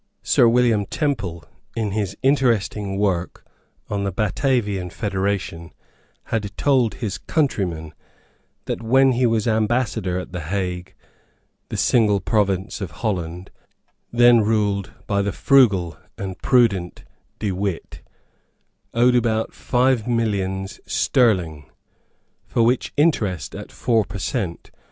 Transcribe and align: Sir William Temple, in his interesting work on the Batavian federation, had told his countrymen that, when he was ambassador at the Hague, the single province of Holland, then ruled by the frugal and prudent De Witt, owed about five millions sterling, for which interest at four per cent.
Sir 0.23 0.47
William 0.47 0.87
Temple, 0.87 1.45
in 1.75 1.91
his 1.91 2.17
interesting 2.23 2.97
work 2.97 3.45
on 3.87 4.03
the 4.03 4.11
Batavian 4.11 4.89
federation, 4.89 5.73
had 6.23 6.57
told 6.57 6.95
his 6.95 7.19
countrymen 7.19 7.93
that, 8.65 8.81
when 8.81 9.11
he 9.11 9.27
was 9.27 9.47
ambassador 9.47 10.17
at 10.17 10.31
the 10.31 10.39
Hague, 10.39 10.95
the 11.69 11.77
single 11.77 12.19
province 12.19 12.81
of 12.81 12.89
Holland, 13.05 13.51
then 14.11 14.41
ruled 14.41 14.89
by 15.05 15.21
the 15.21 15.31
frugal 15.31 15.95
and 16.17 16.41
prudent 16.41 17.03
De 17.37 17.51
Witt, 17.51 18.01
owed 18.95 19.13
about 19.13 19.53
five 19.53 20.07
millions 20.07 20.79
sterling, 20.87 21.69
for 22.47 22.63
which 22.63 22.91
interest 22.97 23.53
at 23.53 23.71
four 23.71 24.03
per 24.03 24.17
cent. 24.17 24.71